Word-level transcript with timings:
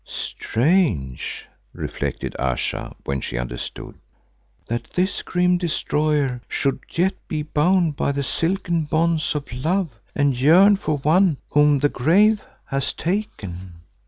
'""Strange," 0.03 1.45
reflected 1.73 2.35
Ayesha 2.39 2.95
when 3.03 3.21
she 3.21 3.37
understood, 3.37 3.99
"that 4.65 4.85
this 4.95 5.21
grim 5.21 5.59
Destroyer 5.59 6.41
should 6.49 6.79
yet 6.89 7.13
be 7.27 7.43
bound 7.43 7.95
by 7.97 8.11
the 8.11 8.23
silken 8.23 8.85
bonds 8.85 9.35
of 9.35 9.53
love 9.53 9.91
and 10.15 10.35
yearn 10.35 10.75
for 10.75 10.97
one 10.97 11.37
whom 11.51 11.77
the 11.77 11.89
grave 11.89 12.41
has 12.65 12.93
taken. 12.93 13.73